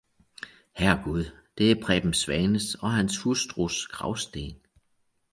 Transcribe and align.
Herregud, 0.73 1.25
det 1.57 1.71
er 1.71 1.81
Preben 1.83 2.13
Svanes 2.13 2.75
og 2.75 2.91
hans 2.93 3.17
hustrus 3.17 3.87
gravsten! 3.87 4.55